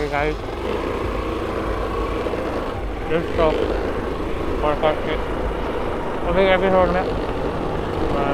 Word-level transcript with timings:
Okay 0.00 0.08
guys 0.10 0.36
let's 3.08 3.32
talk 3.38 3.56
podcast 4.62 5.02
के 5.08 5.16
अभी 6.30 6.44
episode 6.52 6.94
में 6.94 7.10
मैं 8.14 8.30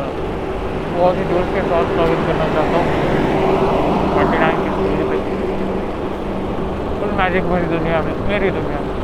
बहुत 0.93 1.19
ही 1.19 1.25
जोश 1.33 1.51
के 1.55 1.65
साथ 1.73 1.91
स्वागत 1.97 2.23
करना 2.29 2.47
चाहता 2.53 2.85
हूँ 2.85 2.95
फोर्टी 4.15 4.39
नाइन 4.39 4.63
की 4.63 4.71
स्टोरी 4.77 5.09
पे 5.11 5.19
फुल 7.01 7.19
मैजिक 7.19 7.51
मेरी 7.51 7.75
दुनिया 7.75 8.03
में 8.03 8.15
मेरी 8.29 8.51
दुनिया 8.59 8.81
में 8.81 8.95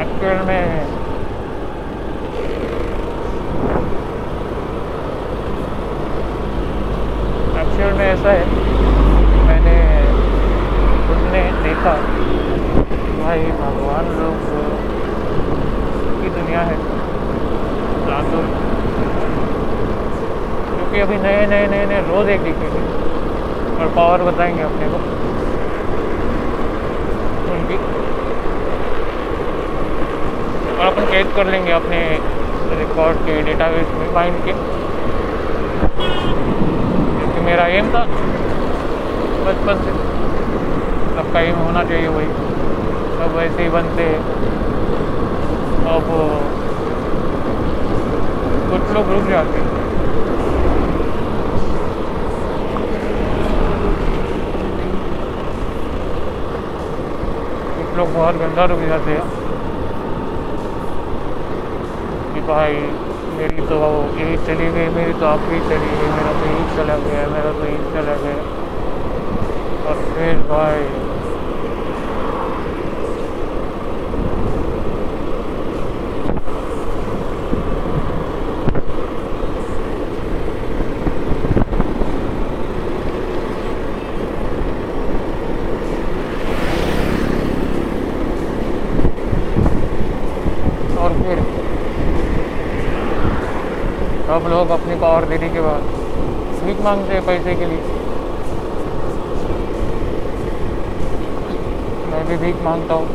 एक्चुअल 0.00 0.46
में 0.46 0.92
एक्चुअल 7.62 7.92
में 7.98 8.04
ऐसा 8.04 8.32
है 8.32 8.44
मैंने 9.46 9.74
सुनने 11.06 11.40
देखा 11.62 11.94
भाई 13.16 13.44
भगवान 13.58 14.10
लोग 14.16 14.44
की 16.18 16.30
दुनिया 16.36 16.60
है 16.68 16.76
लातूर 18.08 18.46
क्योंकि 20.68 21.00
अभी 21.00 21.18
नए 21.42 21.66
नए 21.66 21.66
नए 21.66 21.84
नए, 21.86 22.00
रोज़ 22.00 22.28
एक 22.28 22.42
दिखेंगे 22.44 22.80
और 23.80 23.88
पावर 23.96 24.22
बताएँगे 24.22 24.62
अपने 24.62 24.88
को। 24.88 24.96
उनकी। 27.52 27.76
और 30.78 30.86
अपन 30.86 31.04
कैद 31.12 31.26
कर 31.36 31.46
लेंगे 31.46 31.72
अपने 31.72 32.18
रिकॉर्ड 32.78 33.16
के 33.16 33.40
डेटाबेस 33.42 33.88
में 33.94 34.12
माइंड 34.14 34.36
के। 34.36 34.52
क्योंकि 37.18 37.40
मेरा 37.40 37.66
एम 37.66 37.90
था 37.90 38.04
बचपन 39.46 39.74
से। 39.84 39.92
सबका 41.16 41.40
एम 41.40 41.54
होना 41.54 41.84
चाहिए 41.84 42.08
वही। 42.08 42.26
सब 43.18 43.36
वैसे 43.36 43.62
ही 43.62 43.68
बनते 43.68 44.14
अब 45.86 46.06
कुछ 48.70 48.90
लोग 48.94 49.08
रुक 49.12 49.24
जाते 49.28 49.58
हैं 49.58 49.72
कुछ 57.76 57.91
लोग 58.02 58.14
बहुत 58.14 58.34
गंदा 58.34 58.64
रुक 58.64 58.78
जाते 58.78 59.10
हैं। 59.10 59.20
कि 62.34 62.40
भाई, 62.40 62.74
मेरी 63.36 63.60
तो 63.62 63.74
यही 64.18 64.36
चली 64.36 64.70
गई, 64.70 64.88
मेरी 64.88 65.12
तो 65.12 65.26
आपकी 65.26 65.60
चली 65.60 65.94
गई, 66.00 66.10
मेरा 66.10 66.32
तो 66.32 66.46
यही 66.46 66.76
चला 66.76 66.96
गया, 66.96 67.28
मेरा 67.28 67.52
तो 67.52 67.64
यही 67.64 67.76
चला 67.76 68.14
गया। 68.24 68.42
और 69.88 69.94
फिर 69.94 70.36
भाई 70.50 71.12
और 90.98 91.10
फिर 91.10 91.38
सब 94.26 95.01
पावर 95.12 95.24
देने 95.28 95.48
के 95.54 95.60
बाद। 95.60 95.88
स्वीक 96.58 96.78
मांगते 96.84 97.14
हैं 97.14 97.24
पैसे 97.26 97.54
के 97.54 97.66
लिए। 97.70 97.80
मैं 102.12 102.22
भी 102.28 102.36
भीख 102.44 102.62
माँगता 102.64 102.94
हूँ। 102.94 103.08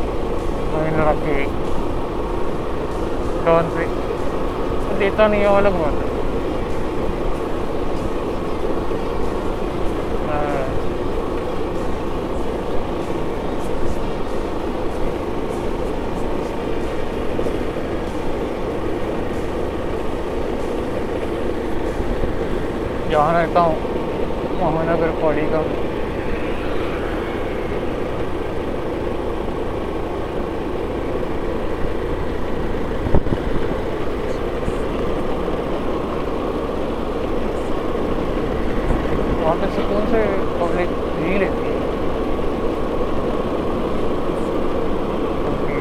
महीने 0.74 1.08
रख 1.08 1.24
के 1.24 1.38
टर्न 3.44 3.74
से 3.74 3.86
देता 5.00 5.28
नहीं 5.28 5.40
है, 5.40 5.56
अलग 5.56 5.80
बात 5.80 5.94
है 5.94 6.16
मैं 10.28 10.46
जहाँ 23.18 23.32
रहता 23.34 23.60
हूँ 23.60 23.76
महानगर 24.58 25.10
पालिका 25.20 25.60
में 25.60 25.74
वहाँ 39.40 39.56
पे 39.56 39.74
सुकून 39.74 40.06
से 40.12 40.22
पब्लिक 40.60 40.94
जी 41.18 41.38
लेती 41.38 41.66
है 41.66 41.78
क्योंकि 45.40 45.76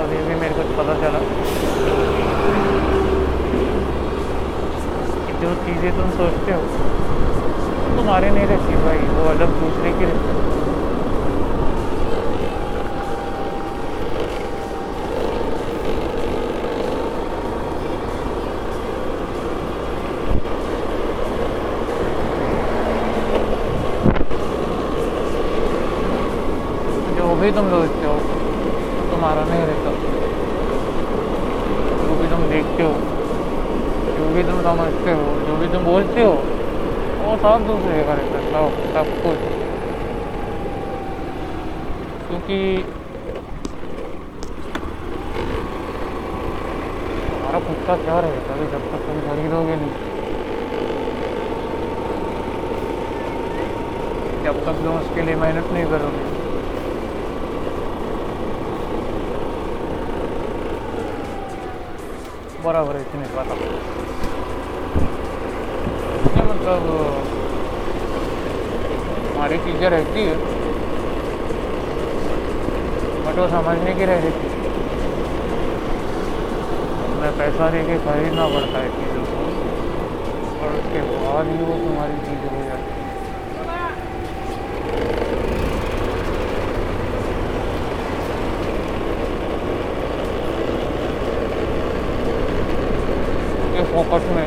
अभी 0.00 0.16
भी 0.26 0.34
मेरे 0.40 0.54
को 0.54 0.62
पता 0.76 0.94
चला 1.00 1.18
कि 5.18 5.32
जो 5.40 5.54
चीज़ें 5.64 5.90
तुम 5.96 6.10
सोचते 6.18 6.52
हो 6.52 6.60
वो 6.60 7.96
तुम्हारे 7.96 8.30
नहीं 8.30 8.46
रहती 8.46 8.82
भाई 8.84 8.98
वो 9.10 9.28
अलग 9.30 9.58
दूसरे 9.60 9.92
की 9.98 10.04
रहती 10.04 10.28
है 10.28 10.48
जो 27.16 27.29
भी 27.40 27.50
तुम 27.50 27.68
सोचते 27.70 28.06
हो। 28.06 28.14
तुम्हारा 29.10 29.44
नहीं 29.44 29.62
रहता। 29.62 29.90
जो 32.00 32.14
भी 32.14 32.26
तुम 32.26 32.42
देखते 32.48 32.82
हो, 32.82 32.92
जो 34.18 34.28
भी 34.34 34.42
तुम 34.42 34.62
समझते 34.62 35.12
हो, 35.12 35.24
जो 35.46 35.56
भी 35.56 35.66
तुम 35.66 35.84
बोलते 35.84 36.22
हो, 36.22 36.32
वो 37.22 37.36
सब 37.36 37.66
दूसरे 37.66 38.02
का 38.04 38.14
रहता 38.14 38.40
सब 38.50 38.76
सब 38.94 39.22
कुछ। 39.22 39.38
क्योंकि 42.28 42.76
तुम्हारा 47.30 47.58
खुद 47.58 47.86
का 47.86 47.96
क्या 47.96 48.20
रहेगा 48.20 48.54
अभी 48.54 48.66
जब 48.66 48.90
तक 48.92 49.06
तुम 49.06 49.20
खरीदोगे 49.20 49.76
नहीं। 49.76 49.94
जब 54.44 54.64
तक 54.66 54.84
तुम 54.84 54.98
उसके 54.98 55.22
लिए 55.22 55.34
मेहनत 55.34 55.72
नहीं 55.72 55.86
करोगे। 55.86 56.29
बराबर 62.64 62.96
है, 62.96 63.00
इतने 63.02 63.26
ये 66.30 66.42
मतलब 66.48 66.82
हमारी 69.30 69.58
चीज़ें 69.66 69.88
रहती 69.90 70.20
है। 70.22 70.34
बट 73.24 73.38
वो 73.38 73.46
समझने 73.48 73.92
की 73.94 74.04
रह 74.04 74.18
रहती 74.24 74.44
मैं 77.20 77.32
पैसा 77.38 77.64
दे 77.70 77.80
के 77.84 77.96
खरीदना 78.04 78.44
पड़ता 78.50 78.78
है 78.78 78.88
चीज़ों 78.92 79.24
को, 79.30 79.42
और 80.60 80.68
उसके 80.76 81.00
बाद 81.10 81.44
ही 81.48 81.58
वो 81.64 81.74
तुम्हारी 81.80 82.16
चीज़ 82.26 82.44
हो 82.46 82.60
जाती 82.68 82.90
है। 82.92 82.99
के 94.00 94.08
फोकस 94.08 94.28
में 94.34 94.46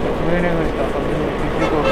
कुछ 0.00 0.16
भी 0.26 0.40
नहीं 0.40 0.54
मिलता 0.54 0.88
कभी 0.92 1.14
भी 1.14 1.30
किसी 1.42 1.70
को 1.70 1.82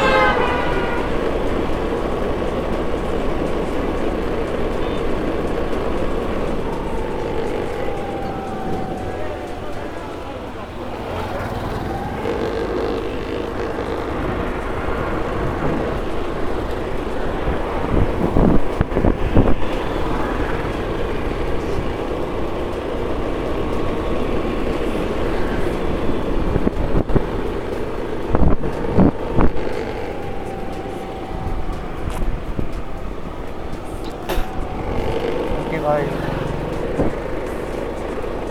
भाई 35.81 36.03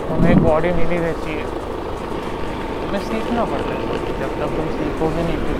हमें 0.08 0.42
बॉडी 0.58 0.70
मिली 0.76 0.96
रहती 0.98 1.32
है। 1.32 1.42
हमें 2.84 3.02
सीखना 3.02 3.42
पड़ता 3.50 3.74
है 3.74 3.98
जब 4.20 4.30
तक 4.38 4.54
तुम 4.54 4.70
सीखोगे 4.78 5.26
नहीं 5.26 5.36
फिर 5.42 5.58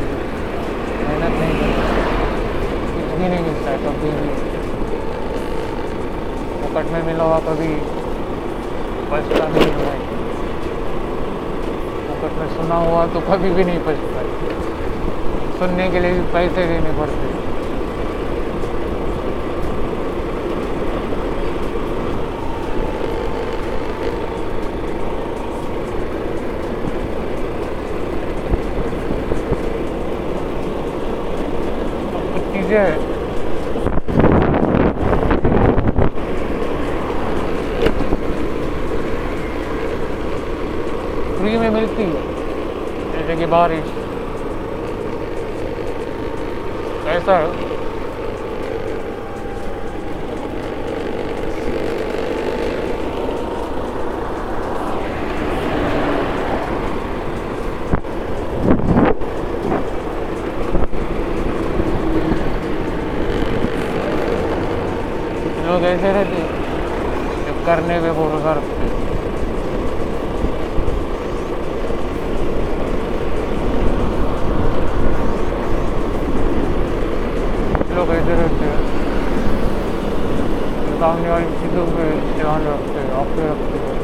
मेहनत 1.03 1.37
नहीं 1.43 1.53
करोगे 1.59 2.07
कुछ 2.95 3.13
भी 3.21 3.29
नहीं 3.29 3.45
मिलता 3.45 3.69
है 3.71 3.79
कभी 3.85 4.11
भी। 4.17 4.33
मुकट 6.63 6.91
में 6.95 7.03
मिला 7.11 7.29
हुआ 7.31 7.39
कभी 7.47 7.71
बचता 9.13 9.47
नहीं 9.55 9.71
हुआ 9.77 9.93
है 9.93 10.01
मुकट 12.09 12.35
में 12.41 12.49
सुना 12.57 12.81
हुआ 12.87 13.07
तो 13.15 13.23
कभी 13.29 13.51
भी 13.61 13.69
नहीं 13.71 13.85
बचता 13.91 14.27
सुनने 15.61 15.89
के 15.91 16.01
लिए 16.01 16.19
भी 16.19 16.27
पैसे 16.35 16.67
देने 16.73 16.99
पड़ते 16.99 17.31
चीज़ें 17.37 17.48
फ्री 41.59 41.69
में 41.69 41.81
मिलती 41.81 42.03
है। 42.03 42.21
जैसे 43.13 43.37
कि 43.37 43.47
बारिश। 43.47 43.87
ऐसा 47.09 47.39
लोग 65.67 65.83
ऐसे 65.85 66.13
रहते 66.13 66.43
जब 67.47 67.65
करने 67.67 68.01
पे 68.01 68.11
भरोसा 68.13 68.53
रखते 68.53 68.87
लोग 77.99 78.11
ऐसे 78.11 78.35
रहते 78.39 78.65
हैं 78.65 78.83
सामने 81.01 81.31
वाली 81.31 81.47
चीज़ों 81.61 81.87
पे 81.87 82.05
ध्यान 82.59 82.73
रखते 82.73 83.03
आप 83.15 83.29
रखते 83.41 83.79
हैं 83.79 83.97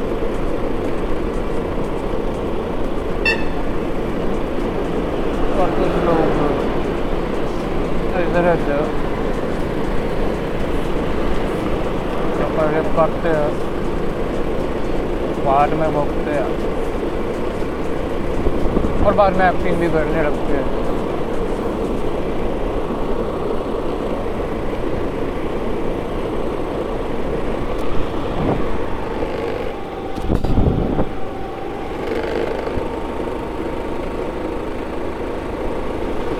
और 5.61 5.69
कुछ 5.79 5.97
लोग 6.05 6.29
ऐसे 8.15 8.41
रहते 8.47 8.71
हैं 8.71 9.03
करते 12.95 13.29
हैं 13.29 13.49
में 15.79 15.89
भोगते 15.93 16.31
हैं 16.31 16.47
और 19.05 19.13
बाद 19.13 19.37
में 19.37 19.45
एक्टिंग 19.49 19.75
भी 19.75 19.89
करने 19.89 20.23
लगते 20.23 20.53
हैं 20.53 20.83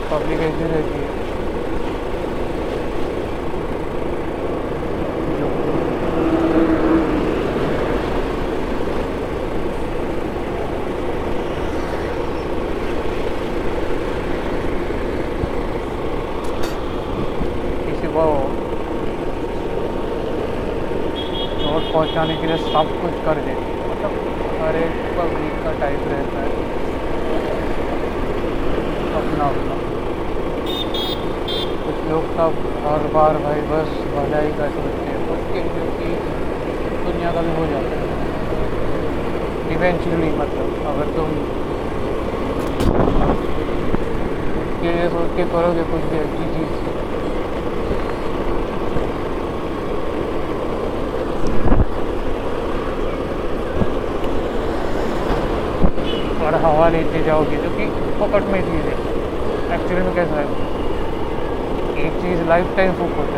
पब्लिक 0.09 0.39
ऐसी 0.39 0.63
रहती 0.63 0.99
है 0.99 1.07
किसी 17.85 18.07
को 18.07 18.25
चोट 21.61 21.93
पहुँचाने 21.93 22.35
के 22.35 22.47
लिए 22.47 22.57
सब 22.67 22.93
कुछ 23.01 23.13
कर 23.25 23.41
देते 23.45 23.51
हैं। 23.51 23.89
मतलब 23.89 24.11
हर 24.61 24.75
एक 24.75 24.95
पब्लिक 25.17 25.55
का 25.63 25.71
टाइप 25.81 26.07
रहता 26.07 26.39
है 26.39 26.49
अपना 29.15 29.45
अपना 29.45 29.75
कुछ 31.85 31.97
लोग 32.09 32.24
सब 32.37 32.55
हर 32.83 33.03
बार 33.11 33.37
भाई 33.43 33.61
बस 33.67 33.91
भलाई 34.13 34.49
का 34.55 34.65
सोचते 34.71 35.03
हैं। 35.09 35.19
खुद 35.27 35.43
के 35.51 35.61
लिए 35.65 35.85
कि 35.99 36.07
दुनिया 37.03 37.29
का 37.31 37.41
भी 37.41 37.53
हो 37.57 37.65
जाता 37.65 37.99
है 37.99 38.07
इवेंचुअली 39.75 40.31
मतलब 40.39 40.81
अगर 40.89 41.13
तुम 41.15 41.31
के 44.81 44.89
लिए 44.89 45.07
सोच 45.09 45.31
के 45.37 45.45
करोगे 45.53 45.83
कुछ 45.93 46.09
भी 46.11 46.19
अच्छी 46.19 46.49
चीज़। 46.55 46.73
और 56.45 56.55
हवा 56.63 56.89
लेते 56.89 57.23
जाओगे, 57.23 57.57
जो 57.57 57.69
कि 57.77 57.85
फोकट 58.19 58.51
में 58.51 58.61
चीज़ 58.61 58.85
है। 58.85 58.97
एक्चुअली 59.75 60.01
में 60.01 60.13
कैसा 60.15 60.39
है? 60.39 60.83
चीज़ 62.25 62.47
लाइफ 62.49 62.75
टाइम 62.77 62.93
फोकट 62.93 63.35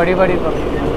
बड़ी 0.00 0.14
बड़ी 0.14 0.34
पब्लिक 0.34 0.74
है 0.74 0.90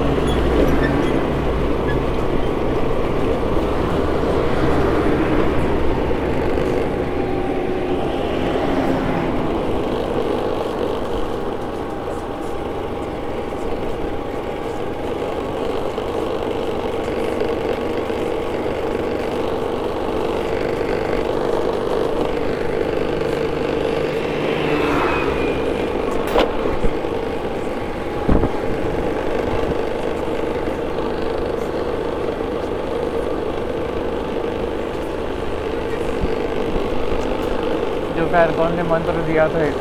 जो 38.16 38.26
फैरकॉन 38.28 38.74
ने 38.76 38.82
मंत्र 38.84 39.22
दिया 39.26 39.48
था 39.48 39.62
एक 39.64 39.74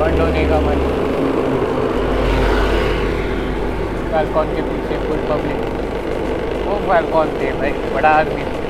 बंद 0.00 0.20
होने 0.20 0.44
का 0.48 0.60
मन 0.60 0.84
फैलकॉन 4.10 4.54
के 4.56 4.62
पीछे 4.62 4.98
फुल 5.06 5.24
पब्लिक 5.30 6.66
वो 6.66 6.76
फैलकॉन 6.84 7.34
थे 7.40 7.52
भाई 7.58 7.72
बड़ा 7.94 8.10
आदमी 8.10 8.42
था 8.42 8.64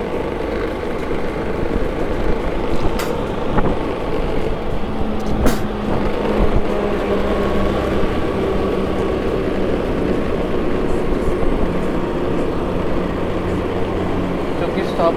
जो 15.04 15.10
कि 15.10 15.16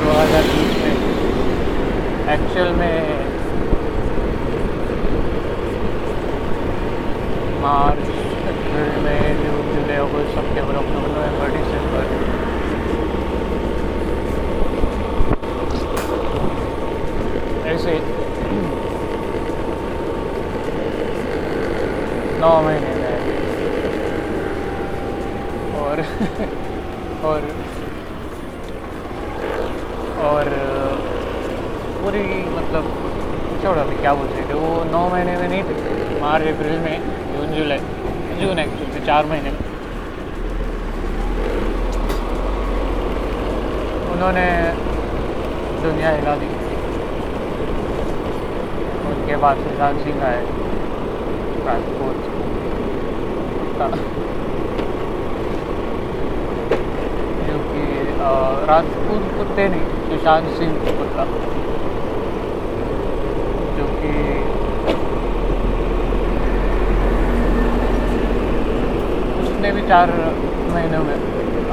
दो 0.00 0.10
हज़ार 0.12 0.42
बीस 0.46 0.72
में 0.80 0.96
एक्चुअल 2.32 2.70
में 2.74 2.96
मार्च 7.62 8.04
अप्रैल 8.52 8.90
मई 9.04 9.32
जून 9.38 9.70
जुलाई 9.72 9.96
अगस्त 9.96 10.34
सितंबर 10.34 10.74
अक्टूबर 10.82 11.08
नवंबर 11.14 11.48
दिसंबर 11.56 12.04
ऐसे 17.72 17.94
नौ 22.40 22.54
महीने 22.62 22.94
में 22.94 23.16
और 25.80 25.96
और 27.24 27.40
और 30.22 30.44
पूरी 32.02 32.22
मतलब 32.56 32.84
छोड़ो 33.62 33.80
अभी 33.80 33.96
क्या 33.96 34.12
बोल 34.14 34.26
रहे 34.26 34.48
थे 34.48 34.54
वो 34.54 34.84
नौ 34.84 35.08
महीने 35.08 35.36
में 35.36 35.48
नहीं 35.48 35.62
थे, 35.62 36.20
मार्च, 36.20 36.44
अप्रैल 36.44 36.78
में 36.78 36.96
जून, 37.32 37.52
जुलाई, 37.54 37.78
जून 38.40 38.58
एक्चुअली 38.58 39.06
चार 39.06 39.24
महीने 39.26 39.50
उन्होंने 44.12 44.46
दुनिया 45.82 46.10
हिला 46.10 46.34
दी। 46.34 46.46
उनके 49.10 49.36
बाद 49.36 49.56
सुशांत 49.56 49.98
सिंह 49.98 50.22
आए। 50.24 50.44
राजपूत। 51.66 52.18
का 53.78 53.88
जो 57.46 57.58
कि 57.58 57.82
अ, 57.98 58.11
राजपूत 58.68 59.22
कुत्ते 59.38 59.64
नहीं, 59.68 59.86
सुशांत 60.08 60.48
सिंह 60.58 60.72
कुत्ता 60.98 61.24
जो 63.76 63.86
कि 63.98 64.12
उसने 69.42 69.72
भी 69.72 69.82
चार 69.88 70.12
महीनों 70.74 71.02
में 71.04 71.16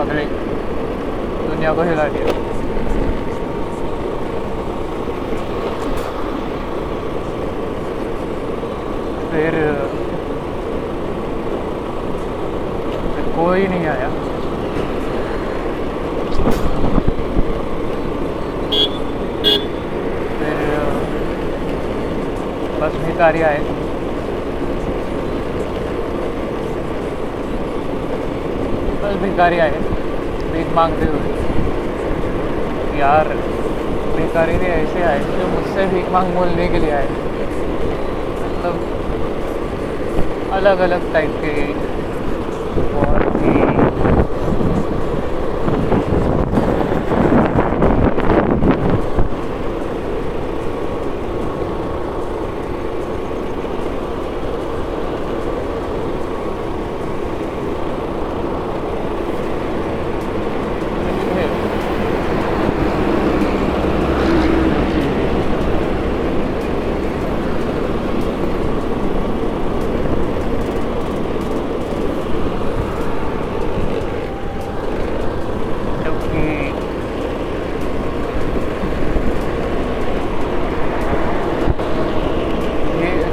अगले 0.06 0.26
दुनिया 1.46 1.74
को 1.74 1.82
हिला 1.90 2.08
दिया। 2.16 2.38
फिर 9.32 9.54
कोई 13.36 13.68
नहीं 13.68 13.86
आया 13.88 14.08
फिर 20.40 20.58
बस 22.80 22.94
भिखारी 23.06 23.42
आए। 23.42 23.58
बस 29.04 29.16
भिखारी 29.22 29.60
आए। 29.60 29.72
भीख 30.54 30.74
मांगते 30.76 31.06
हुए। 31.06 31.24
यार 33.00 33.28
भिखारी 34.16 34.58
भी 34.58 34.66
ऐसे 34.68 35.04
आए 35.04 35.20
जो 35.20 35.48
मुझसे 35.48 35.86
भीख 35.88 36.10
मांग 36.12 36.34
बोलने 36.34 36.68
के 36.68 36.82
लिए 36.82 36.92
आए। 36.92 37.08
मतलब 38.44 38.76
अलग 40.52 40.80
अलग 40.80 41.14
टाइप 41.14 41.32
के। 41.42 41.54
बहुत 42.94 43.36
ही 43.36 43.58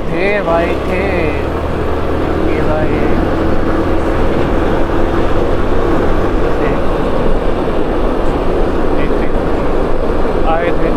थे 0.08 0.40
भाई 0.42 0.66
थे 0.66 1.00
ये 2.46 2.60
भाई 2.62 2.88
थे। 2.88 3.16
थे, 8.96 9.06
थे। 9.08 9.28
आए 10.48 10.70
थे 10.70 10.94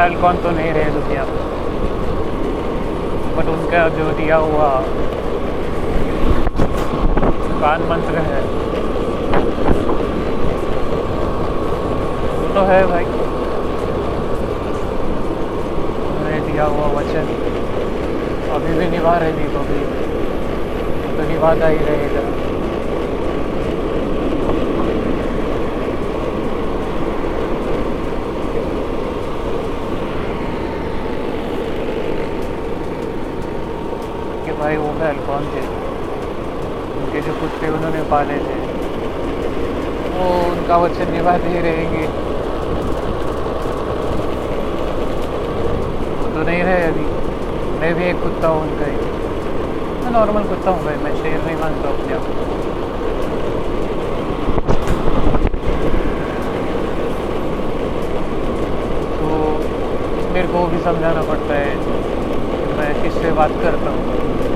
फैलकॉन 0.00 0.36
तो 0.36 0.50
नहीं 0.50 0.72
रहे 0.72 0.90
दुनिया 0.90 1.24
में 1.24 1.40
बट 3.36 3.48
उनका 3.48 3.88
जो 3.88 4.04
दिया 4.10 4.36
हुआ 4.36 4.68
कान 7.60 7.82
मंत्र 7.90 8.22
है। 8.28 8.40
तो 12.54 12.64
है 12.70 12.80
भाई। 12.86 13.04
उन्हें 16.14 16.40
दिया 16.50 16.64
हुआ 16.64 16.86
वचन। 16.98 17.32
अभी 18.52 18.78
भी 18.78 18.90
निभा 18.90 19.16
रहे 19.18 19.32
दीपक 19.32 19.68
तो 21.16 21.28
निभाता 21.28 21.68
ही 21.68 21.76
रहेगा। 21.76 22.39
भाई 35.00 35.20
कौन 35.26 35.44
थे? 35.52 35.60
उनके 36.96 37.20
जो 37.20 37.32
कुत्ते 37.34 37.68
उन्होंने 37.68 38.02
पाले 38.10 38.34
थे। 38.38 38.56
वो 40.14 40.26
उनका 40.48 40.76
वचन 40.76 41.12
निभाते 41.12 41.48
ही 41.48 41.60
रहेंगे। 41.60 42.06
तो 46.34 46.42
नहीं 46.42 46.62
रहे 46.62 46.82
अभी। 46.82 47.06
मैं 47.80 47.94
भी 47.94 48.04
एक 48.04 48.22
कुत्ता 48.22 48.48
हूँ 48.48 48.60
उनका 48.62 48.86
ही। 48.86 48.96
मैं 50.02 50.12
नॉर्मल 50.12 50.42
कुत्ता 50.42 50.70
हूँ 50.70 50.84
भाई, 50.84 50.96
मैं 51.04 51.14
शेर 51.16 51.40
नहीं 51.46 51.56
मानता 51.56 51.88
अपने 51.88 52.14
आप 52.14 52.24
तो 59.16 59.28
मेरे 60.34 60.48
को 60.48 60.66
भी 60.66 60.82
समझाना 60.84 61.22
पड़ता 61.32 61.54
है। 61.54 61.74
मैं 62.78 62.92
किससे 63.02 63.32
बात 63.32 63.60
करता 63.62 63.90
हूँ? 63.90 64.49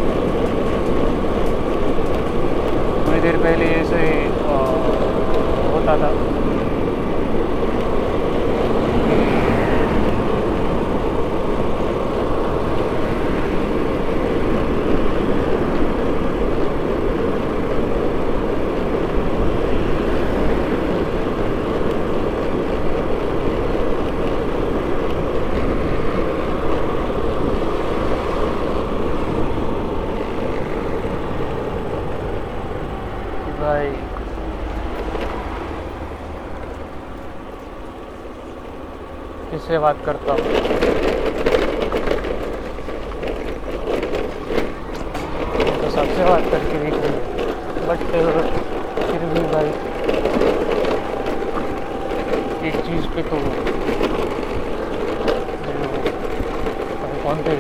होता 5.87 5.97
था 6.01 6.11
कि 33.45 33.53
भाई 33.61 33.93
किससे 39.55 39.79
बात 39.79 39.99
करता 40.07 40.33
हूँ। 40.33 40.45
तो 45.81 45.91
सबसे 45.91 46.25
बात 46.25 46.49
करके 46.53 46.79
देख 46.79 46.95
रही 46.95 47.87
बट 47.89 48.01
फिर 49.11 49.27
भी 49.35 49.43
भाई 49.53 49.69
एक 52.69 52.81
चीज़ 52.87 53.07
पे 53.15 53.23
तो 53.31 53.39
कौन 57.23 57.45
थे? 57.45 57.57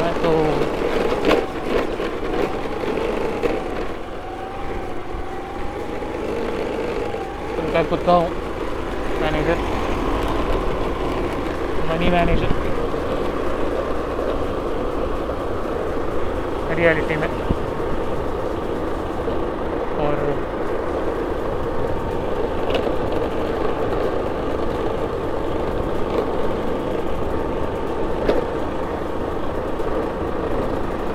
मैं 0.00 0.12
तो 0.24 0.34
उनका 7.60 7.82
कुत्ता 7.90 8.12
हूँ। 8.12 8.37
रियलिटी 16.74 17.16
में। 17.16 17.28
और 19.98 20.16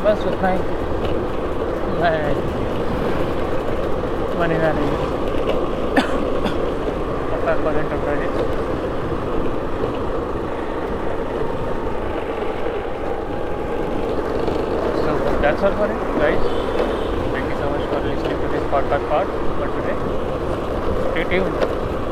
बस 0.05 0.27
उतना 0.27 0.49
ही। 0.49 0.82